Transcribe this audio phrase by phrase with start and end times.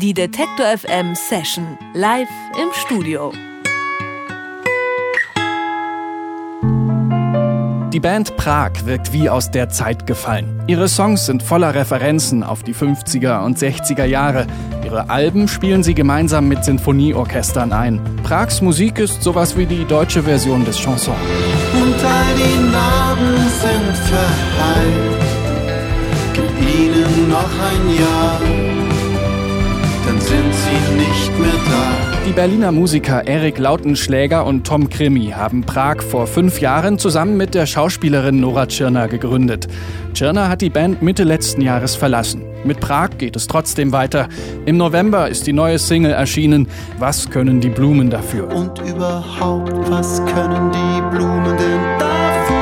[0.00, 3.34] Die Detektor FM Session live im Studio.
[7.92, 10.64] Die Band Prag wirkt wie aus der Zeit gefallen.
[10.66, 14.46] Ihre Songs sind voller Referenzen auf die 50er und 60er Jahre.
[14.86, 18.00] Ihre Alben spielen sie gemeinsam mit Sinfonieorchestern ein.
[18.22, 21.18] Prags Musik ist sowas wie die deutsche Version des Chansons.
[21.74, 25.20] Und all die Narben sind verheilt.
[26.32, 28.39] Gib ihnen noch ein Jahr,
[32.26, 37.54] Die Berliner Musiker Erik Lautenschläger und Tom Krimi haben Prag vor fünf Jahren zusammen mit
[37.54, 39.68] der Schauspielerin Nora Tschirner gegründet.
[40.12, 42.42] Tschirner hat die Band Mitte letzten Jahres verlassen.
[42.62, 44.28] Mit Prag geht es trotzdem weiter.
[44.66, 46.68] Im November ist die neue Single erschienen.
[46.98, 48.48] Was können die Blumen dafür?
[48.54, 52.60] Und überhaupt, was können die Blumen denn dafür?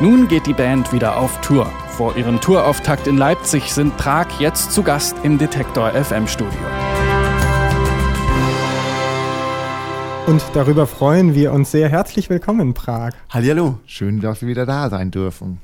[0.00, 1.70] Nun geht die Band wieder auf Tour.
[1.96, 6.58] Vor ihrem Tourauftakt in Leipzig sind Prag jetzt zu Gast im Detektor FM Studio.
[10.26, 11.88] Und darüber freuen wir uns sehr.
[11.88, 13.12] Herzlich willkommen in Prag.
[13.30, 15.60] Hallihallo, schön, dass wir wieder da sein dürfen.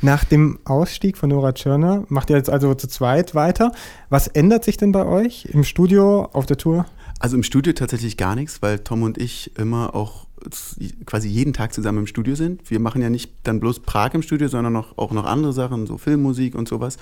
[0.00, 3.70] Nach dem Ausstieg von Nora Tschirner macht ihr jetzt also zu zweit weiter.
[4.08, 6.86] Was ändert sich denn bei euch im Studio, auf der Tour?
[7.20, 10.27] Also im Studio tatsächlich gar nichts, weil Tom und ich immer auch
[11.06, 12.70] quasi jeden Tag zusammen im Studio sind.
[12.70, 15.86] Wir machen ja nicht dann bloß Prag im Studio, sondern noch, auch noch andere Sachen,
[15.86, 16.98] so Filmmusik und sowas.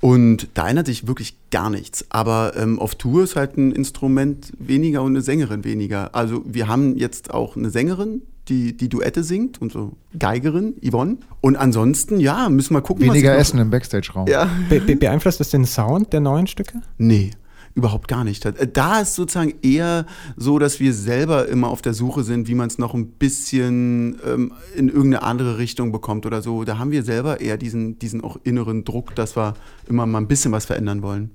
[0.00, 2.06] Und da ändert sich wirklich gar nichts.
[2.10, 6.14] Aber ähm, auf Tour ist halt ein Instrument weniger und eine Sängerin weniger.
[6.14, 11.18] Also wir haben jetzt auch eine Sängerin, die, die Duette singt und so Geigerin, Yvonne.
[11.40, 13.04] Und ansonsten, ja, müssen wir gucken.
[13.04, 14.28] Weniger Essen im Backstage-Raum.
[14.28, 14.48] Ja.
[14.68, 16.82] Be be beeinflusst das den Sound der neuen Stücke?
[16.98, 17.32] Nee.
[17.76, 18.48] Überhaupt gar nicht.
[18.72, 22.68] Da ist sozusagen eher so, dass wir selber immer auf der Suche sind, wie man
[22.68, 26.64] es noch ein bisschen ähm, in irgendeine andere Richtung bekommt oder so.
[26.64, 29.52] Da haben wir selber eher diesen, diesen auch inneren Druck, dass wir
[29.86, 31.32] immer mal ein bisschen was verändern wollen.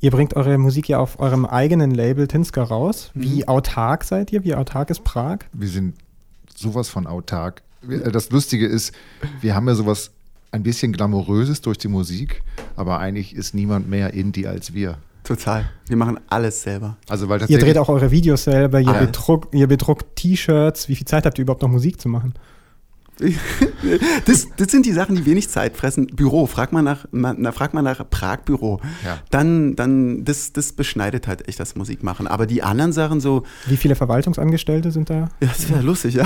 [0.00, 3.12] Ihr bringt eure Musik ja auf eurem eigenen Label Tinska raus.
[3.14, 3.48] Wie mhm.
[3.48, 4.42] autark seid ihr?
[4.42, 5.38] Wie autark ist Prag?
[5.52, 5.94] Wir sind
[6.56, 7.62] sowas von autark.
[8.12, 8.92] Das Lustige ist,
[9.40, 10.10] wir haben ja sowas
[10.50, 12.42] ein bisschen glamouröses durch die Musik,
[12.74, 14.98] aber eigentlich ist niemand mehr Indie als wir.
[15.24, 15.70] Total.
[15.86, 16.96] Wir machen alles selber.
[17.08, 20.88] Also weil ihr dreht auch eure Videos selber, ihr, bedruckt, ihr bedruckt T-Shirts.
[20.88, 22.34] Wie viel Zeit habt ihr überhaupt noch Musik zu machen?
[24.24, 26.06] das, das, sind die Sachen, die wenig Zeit fressen.
[26.06, 28.80] Büro, frag mal nach, na, frag mal nach Prag-Büro.
[29.04, 29.18] Ja.
[29.30, 32.26] Dann, dann, das, das beschneidet halt echt das Musikmachen.
[32.26, 33.42] Aber die anderen Sachen so.
[33.66, 35.28] Wie viele Verwaltungsangestellte sind da?
[35.40, 36.24] Ja, das wäre lustig, ja.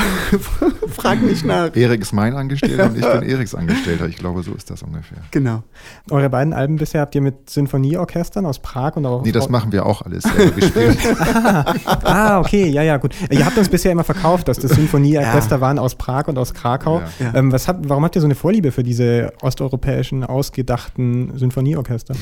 [0.89, 1.75] frag nicht nach.
[1.75, 4.06] Erik ist mein Angestellter und ich bin Eriks Angestellter.
[4.06, 5.19] Ich glaube, so ist das ungefähr.
[5.31, 5.62] Genau.
[6.11, 9.25] Eure beiden Alben bisher habt ihr mit Sinfonieorchestern aus Prag und auch.
[9.25, 10.99] Nee, das machen wir auch alles selber gespielt.
[11.19, 11.75] ah,
[12.05, 13.15] ah, okay, ja, ja, gut.
[13.31, 15.61] Ihr habt uns bisher immer verkauft, dass das Sinfonieorchester ja.
[15.61, 16.67] waren aus Prag und aus Krakau.
[16.77, 17.03] Krakau.
[17.19, 17.34] Ja.
[17.34, 22.15] Ähm, was habt, warum habt ihr so eine Vorliebe für diese osteuropäischen, ausgedachten Sinfonieorchester?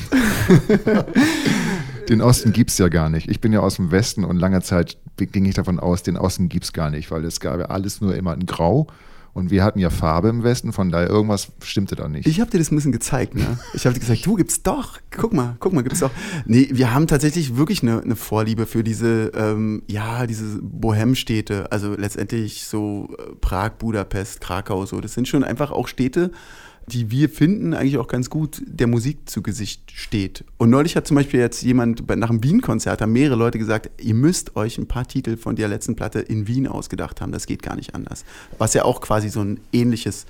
[2.09, 3.29] den Osten gibt es ja gar nicht.
[3.29, 6.49] Ich bin ja aus dem Westen und lange Zeit ging ich davon aus, den Osten
[6.49, 8.87] gibt es gar nicht, weil es gab ja alles nur immer in Grau.
[9.35, 12.25] Und wir hatten ja Farbe im Westen, von daher irgendwas stimmte da nicht.
[12.25, 13.59] Ich habe dir das ein bisschen gezeigt, ne?
[13.73, 14.97] Ich habe dir gesagt, du gibt's doch.
[15.11, 16.11] Guck mal, guck mal, gibt's doch.
[16.45, 21.69] Nee, wir haben tatsächlich wirklich eine, eine Vorliebe für diese, ähm, ja, diese Bohemstädte.
[21.69, 25.01] Also letztendlich so äh, Prag, Budapest, Krakau, so.
[25.01, 26.31] Das sind schon einfach auch Städte,
[26.87, 30.43] die wir finden, eigentlich auch ganz gut der Musik zu Gesicht steht.
[30.57, 34.13] Und neulich hat zum Beispiel jetzt jemand nach einem Wien-Konzert, haben mehrere Leute gesagt, ihr
[34.13, 37.63] müsst euch ein paar Titel von der letzten Platte in Wien ausgedacht haben, das geht
[37.63, 38.23] gar nicht anders.
[38.57, 40.25] Was ja auch quasi so ein ähnliches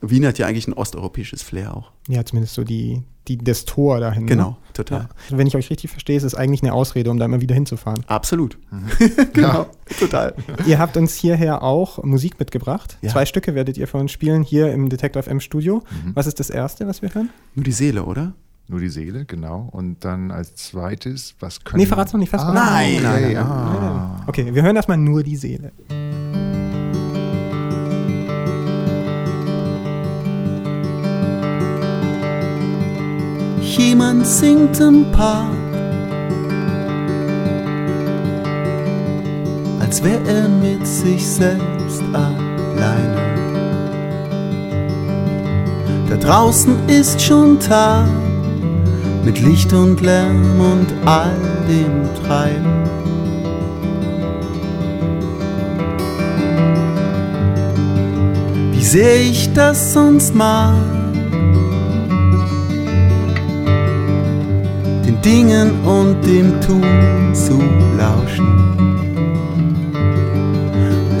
[0.00, 1.90] Wien hat ja eigentlich ein osteuropäisches Flair auch.
[2.08, 3.02] Ja, zumindest so die,
[3.38, 4.24] die, das Tor dahin.
[4.24, 4.28] Ne?
[4.28, 4.56] Genau, ne?
[4.72, 5.08] total.
[5.30, 5.38] Ja.
[5.38, 8.02] Wenn ich euch richtig verstehe, ist es eigentlich eine Ausrede, um da immer wieder hinzufahren.
[8.06, 8.58] Absolut.
[8.70, 8.86] Mhm.
[9.32, 9.66] genau,
[9.98, 10.34] total.
[10.66, 12.98] Ihr habt uns hierher auch Musik mitgebracht.
[13.02, 13.10] Ja.
[13.10, 15.82] Zwei Stücke werdet ihr für uns spielen hier im Detective FM Studio.
[15.90, 16.12] Mhm.
[16.14, 17.30] Was ist das erste, was wir hören?
[17.54, 18.34] Nur die Seele, oder?
[18.68, 19.68] Nur die Seele, genau.
[19.72, 22.44] Und dann als zweites, was können Nee, verrat's noch nicht fast.
[22.44, 23.44] Ah, nein, nein, nein, nein.
[23.44, 24.24] Ah.
[24.28, 25.72] Okay, wir hören erstmal nur die Seele.
[34.00, 35.52] Jemand singt im Park,
[39.78, 43.16] als wäre er mit sich selbst alleine.
[46.08, 48.08] Da draußen ist schon Tag
[49.22, 51.36] mit Licht und Lärm und all
[51.68, 52.80] dem Treiben.
[58.72, 60.99] Wie sehe ich das sonst mal?
[65.24, 67.58] Dingen und dem Tun zu
[67.98, 68.48] lauschen.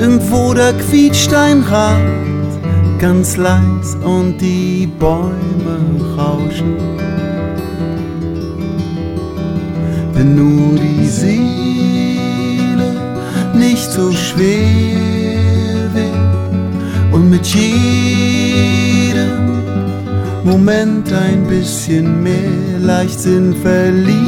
[0.00, 2.00] Irgendwo da quietscht ein Rad,
[2.98, 5.78] ganz leis und die Bäume
[6.16, 6.76] rauschen.
[10.14, 12.96] Wenn nur die Seele
[13.54, 18.29] nicht so schwer wird und mit jedem
[20.50, 24.18] Moment ein bisschen mehr Leichtsinn verlieren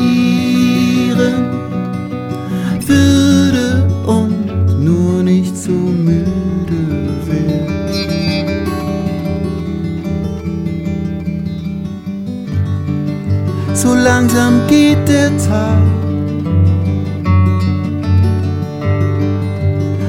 [2.86, 6.84] würde und nur nicht so müde
[7.26, 7.96] wird.
[13.74, 15.82] So langsam geht der Tag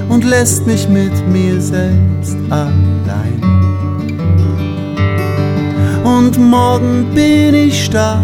[0.10, 3.53] und lässt mich mit mir selbst allein.
[6.18, 8.22] Und morgen bin ich stark,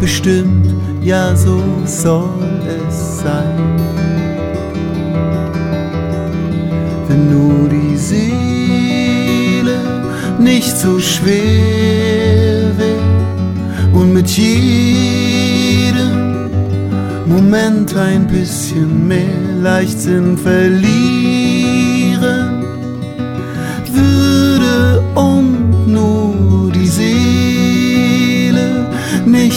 [0.00, 3.78] bestimmt, ja so soll es sein.
[7.06, 9.78] Wenn nur die Seele
[10.40, 15.30] nicht so schwer wird und mit jedem
[17.26, 21.49] Moment ein bisschen mehr Leichtsinn verlieren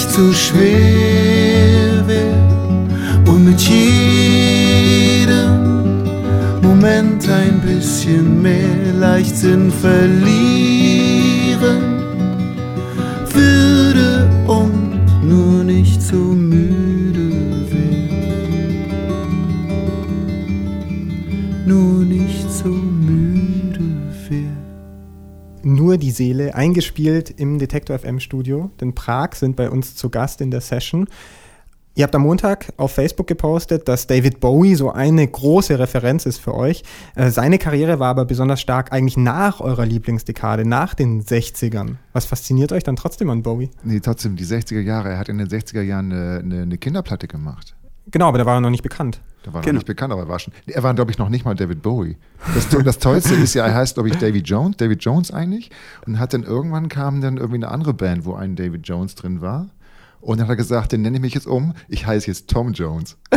[0.03, 5.23] nicht so schwer wäre und mit jedem
[6.61, 10.82] Moment ein bisschen mehr Leichtsinn verlieren
[25.93, 28.71] Nur die Seele, eingespielt im Detektor FM Studio.
[28.81, 31.05] Denn Prag sind bei uns zu Gast in der Session.
[31.93, 36.39] Ihr habt am Montag auf Facebook gepostet, dass David Bowie so eine große Referenz ist
[36.39, 36.81] für euch.
[37.13, 41.97] Äh, seine Karriere war aber besonders stark eigentlich nach eurer Lieblingsdekade, nach den 60ern.
[42.11, 43.69] Was fasziniert euch dann trotzdem an Bowie?
[43.83, 45.09] Nee, trotzdem, die 60er Jahre.
[45.09, 47.75] Er hat in den 60er Jahren eine, eine, eine Kinderplatte gemacht.
[48.11, 49.21] Genau, aber da war er noch nicht bekannt.
[49.43, 49.73] Da war er Genau.
[49.75, 50.53] noch nicht bekannt, aber er war schon.
[50.67, 52.17] Er war, glaube ich, noch nicht mal David Bowie.
[52.53, 55.71] Das, das Tollste ist ja, er heißt, glaube ich, David Jones, David Jones eigentlich.
[56.05, 59.41] Und hat dann irgendwann kam dann irgendwie eine andere Band, wo ein David Jones drin
[59.41, 59.69] war.
[60.21, 61.73] Und dann hat er gesagt, den nenne ich mich jetzt um.
[61.89, 63.17] Ich heiße jetzt Tom Jones.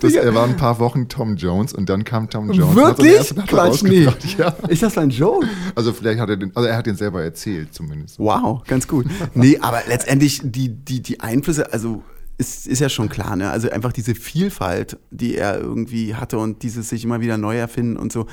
[0.00, 2.74] Das, er war ein paar Wochen Tom Jones und dann kam Tom Jones.
[2.76, 3.34] Wirklich?
[3.46, 4.06] Quatsch, nee.
[4.36, 4.54] Ja.
[4.68, 5.46] Ist das ein Joke?
[5.74, 8.18] Also vielleicht hat er den, also er hat den selber erzählt zumindest.
[8.18, 9.06] Wow, ganz gut.
[9.34, 12.02] Nee, aber letztendlich die, die, die Einflüsse, also
[12.40, 13.50] ist, ist ja schon klar, ne?
[13.50, 17.96] Also einfach diese Vielfalt, die er irgendwie hatte und dieses sich immer wieder neu erfinden
[17.98, 18.26] und so,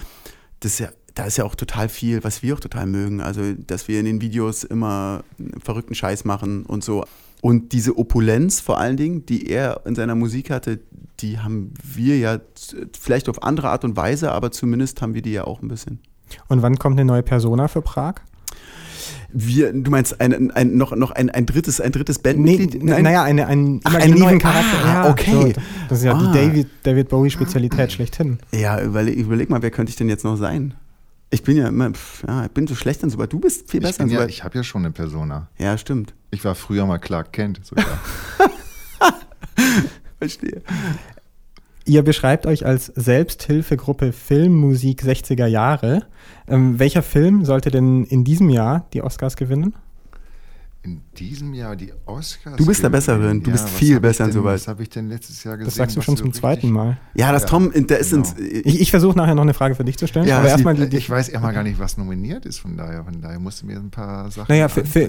[0.61, 3.21] das ist ja, da ist ja auch total viel, was wir auch total mögen.
[3.21, 5.23] Also, dass wir in den Videos immer
[5.61, 7.03] verrückten Scheiß machen und so.
[7.41, 10.79] Und diese Opulenz vor allen Dingen, die er in seiner Musik hatte,
[11.19, 12.39] die haben wir ja
[12.97, 15.99] vielleicht auf andere Art und Weise, aber zumindest haben wir die ja auch ein bisschen.
[16.47, 18.15] Und wann kommt eine neue Persona für Prag?
[19.33, 22.75] Wir, du meinst ein, ein, noch, noch ein, ein drittes, ein drittes Nee, Bandmitglied?
[22.81, 24.85] n- naja, eine, einen Ach, eine imaginären neue- Charakter.
[24.85, 25.31] Ah, okay.
[25.55, 26.19] So, das ist ja Ah.
[26.31, 28.39] die David, David Bowie-Spezialität schlechthin.
[28.53, 30.73] Ja, überleg, überleg mal, wer könnte ich denn jetzt noch sein?
[31.29, 33.27] Ich bin ja immer, pff, ja, ich bin so schlecht in sowas.
[33.29, 35.49] Du bist viel Ich, besser in ja, ich habe ja schon eine Persona.
[35.57, 36.13] Ja, stimmt.
[36.31, 37.85] Ich war früher mal Clark Kent sogar.
[40.19, 40.61] Verstehe.
[41.87, 46.05] Ihr beschreibt euch als Selbsthilfegruppe Filmmusik 60er Jahre.
[46.45, 49.73] Ähm, welcher Film sollte denn in diesem Jahr die Oscars gewinnen?
[50.87, 52.55] In diesem Jahr die Oscars.
[52.55, 52.87] Du bist der.
[52.89, 54.61] Bessere, du bist was viel besser in denn- sowas.
[54.61, 55.65] Was habe ich denn letztes Jahr gesehen?
[55.67, 56.97] Das sagst du schon zum zweiten Mal.
[57.13, 58.23] Ja, das Ja, Tom, der ist genau.
[58.25, 60.25] ins, Ich, ich versuche nachher noch eine Frage für dich zu stellen.
[60.27, 63.03] Ja, aber erstmal die, die Ich weiß immer gar nicht, was nominiert ist, von daher,
[63.03, 64.45] von daher musst du mir ein paar Sachen.
[64.47, 65.01] Naja, für, für,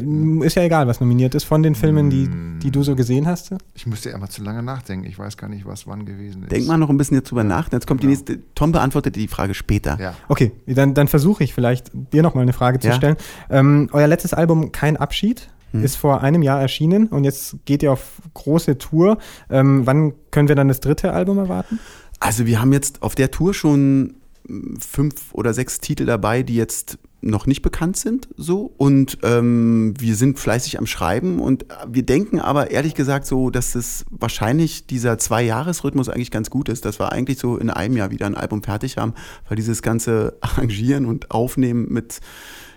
[0.44, 2.58] ist ja egal, was nominiert ist von den Filmen, die, Mm.
[2.60, 3.54] die du so gesehen hast.
[3.74, 5.06] ich musste immer zu lange nachdenken.
[5.06, 6.50] Ich weiß gar nicht, was wann gewesen ist.
[6.50, 7.70] denk mal noch ein bisschen jetzt drüber nach.
[7.70, 8.18] Jetzt kommt die Genau.
[8.18, 8.40] nächste.
[8.56, 9.96] Tom beantwortet die Frage später.
[10.00, 10.14] Ja.
[10.28, 12.94] Okay, dann, dann versuche ich vielleicht, dir nochmal eine Frage zu Ja.
[12.94, 13.16] stellen.
[13.48, 15.84] Ähm, euer letztes Album, Kein Abschied, Hm.
[15.84, 19.18] ist vor einem Jahr erschienen und jetzt geht ihr auf große Tour.
[19.50, 21.78] Ähm, wann können wir dann das dritte Album erwarten?
[22.20, 24.14] Also wir haben jetzt auf der Tour schon
[24.46, 28.72] mh, fünf oder sechs Titel dabei, die jetzt noch nicht bekannt sind, so.
[28.76, 33.74] Und ähm, wir sind fleißig am Schreiben und wir denken aber ehrlich gesagt so, dass
[33.74, 38.10] es wahrscheinlich dieser Zwei-Jahres-Rhythmus eigentlich ganz gut ist, dass wir eigentlich so in einem Jahr
[38.10, 39.14] wieder ein Album fertig haben,
[39.48, 42.20] weil dieses ganze Arrangieren und Aufnehmen mit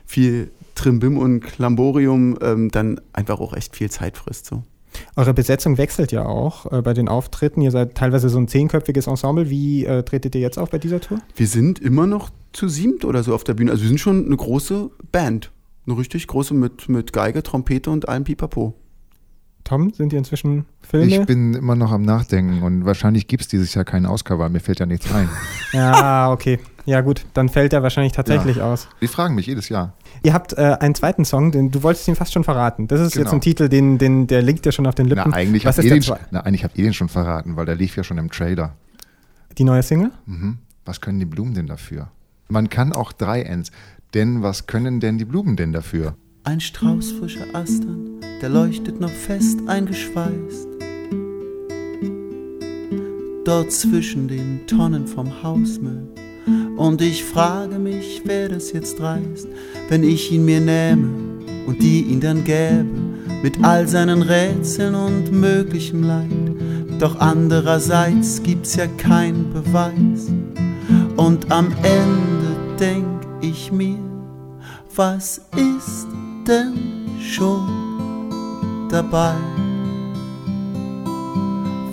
[0.06, 4.64] viel Trimbim und Klamborium ähm, dann einfach auch echt viel Zeit frisst, so.
[5.16, 7.62] Eure Besetzung wechselt ja auch äh, bei den Auftritten.
[7.62, 9.50] Ihr seid teilweise so ein zehnköpfiges Ensemble.
[9.50, 11.20] Wie äh, tretet ihr jetzt auf bei dieser Tour?
[11.36, 13.72] Wir sind immer noch zu siebt oder so auf der Bühne.
[13.72, 15.52] Also wir sind schon eine große Band.
[15.88, 18.76] Eine richtig große mit, mit Geige, Trompete und allem Pipapo.
[19.64, 21.06] Tom, sind dir inzwischen Filme?
[21.06, 24.50] Ich bin immer noch am Nachdenken und wahrscheinlich gibt es dieses Jahr keinen Oscar, weil
[24.50, 25.30] mir fällt ja nichts ein.
[25.74, 26.60] ja, okay.
[26.86, 28.72] Ja, gut, dann fällt er wahrscheinlich tatsächlich ja.
[28.72, 28.88] aus.
[29.02, 29.94] Die fragen mich jedes Jahr.
[30.24, 32.88] Ihr habt äh, einen zweiten Song, den du wolltest ihn fast schon verraten.
[32.88, 33.26] Das ist genau.
[33.26, 35.30] jetzt ein Titel, den, den, der liegt ja schon auf den Lippen.
[35.30, 35.92] Na, eigentlich habt ihr
[36.64, 38.74] hab den schon verraten, weil der lief ja schon im Trailer.
[39.58, 40.12] Die neue Single?
[40.26, 40.58] Mhm.
[40.86, 42.10] Was können die Blumen denn dafür?
[42.50, 43.72] Man kann auch drei Ends.
[44.14, 46.16] Denn was können denn die Blumen denn dafür?
[46.44, 50.68] Ein Strauß frischer Astern, der leuchtet noch fest eingeschweißt.
[53.46, 56.08] Dort zwischen den Tonnen vom Hausmüll.
[56.78, 59.48] Und ich frage mich, wer das jetzt reißt,
[59.90, 61.10] wenn ich ihn mir nähme
[61.68, 62.90] und die ihn dann gäbe,
[63.44, 66.56] mit all seinen Rätseln und möglichem Leid.
[66.98, 70.32] Doch andererseits gibt's ja keinen Beweis.
[71.18, 74.00] Und am Ende denk ich mir,
[74.96, 76.08] was ist
[76.52, 76.74] denn
[77.22, 78.30] schon
[78.90, 79.36] dabei?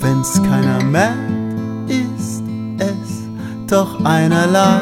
[0.01, 2.43] Wenn's keiner merkt, ist
[2.79, 3.29] es
[3.69, 4.81] doch einerlei.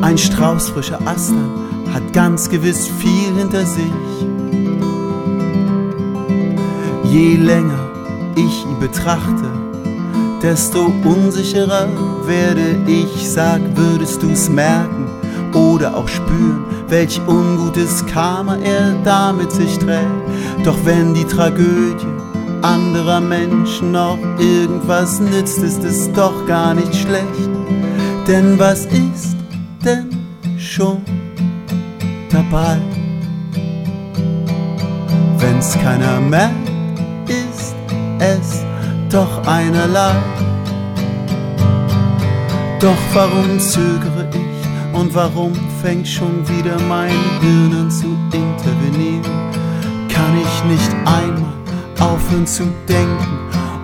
[0.00, 1.50] Ein Strauß frischer Astern
[1.92, 4.13] hat ganz gewiss viel hinter sich.
[7.14, 7.78] Je länger
[8.34, 9.48] ich ihn betrachte,
[10.42, 11.86] desto unsicherer
[12.26, 13.30] werde ich.
[13.30, 15.06] Sag, würdest du's merken
[15.54, 20.10] oder auch spüren, welch ungutes Karma er da mit sich trägt.
[20.64, 22.04] Doch wenn die Tragödie
[22.62, 27.48] anderer Menschen noch irgendwas nützt, ist es doch gar nicht schlecht.
[28.26, 29.36] Denn was ist
[29.84, 30.10] denn
[30.58, 31.00] schon
[32.32, 32.76] dabei?
[35.38, 36.63] Wenn's keiner merkt,
[38.24, 38.64] es
[39.10, 40.14] doch einerlei.
[42.80, 45.52] Doch warum zögere ich und warum
[45.82, 49.22] fängt schon wieder mein Hirn an zu intervenieren?
[50.08, 51.52] Kann ich nicht einmal
[52.00, 53.38] aufhören zu denken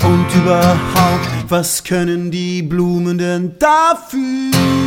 [0.04, 4.79] und überhaupt, was können die Blumen denn dafür?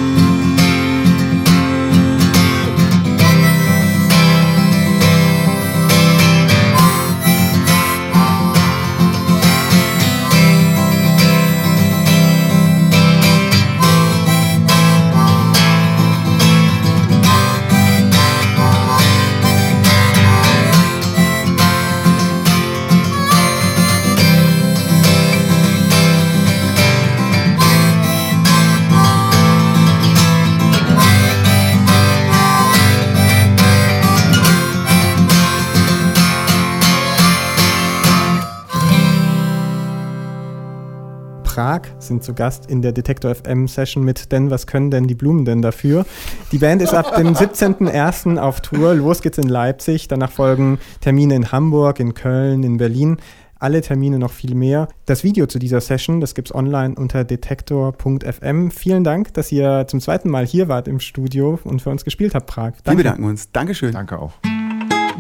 [42.14, 45.46] Sind zu Gast in der Detektor FM Session mit Denn was können denn die Blumen
[45.46, 46.06] denn dafür?
[46.52, 48.38] Die Band ist ab dem 17.01.
[48.38, 48.94] auf Tour.
[48.94, 50.08] Los geht's in Leipzig.
[50.08, 53.18] Danach folgen Termine in Hamburg, in Köln, in Berlin.
[53.60, 54.90] Alle Termine noch viel mehr.
[55.06, 58.72] Das Video zu dieser Session, das gibt's online unter detektor.fm.
[58.72, 62.36] Vielen Dank, dass ihr zum zweiten Mal hier wart im Studio und für uns gespielt
[62.36, 62.74] habt, Prag.
[62.84, 62.90] Danke.
[63.00, 63.52] Wir bedanken uns.
[63.52, 63.94] Dankeschön.
[63.94, 64.34] Danke auch.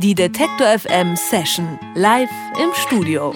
[0.02, 2.30] Die Detektor FM Session live
[2.62, 3.34] im Studio.